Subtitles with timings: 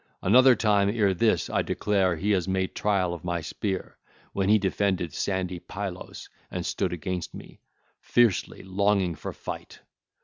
[0.23, 3.99] Another time ere this I declare he has made trial of my spear,
[4.33, 7.59] when he defended sandy Pylos and stood against me,
[7.99, 9.81] fiercely longing for fight.